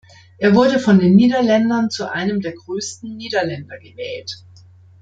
[0.39, 4.39] Er wurde von den Niederländern zu einem der größten Niederländer gewählt.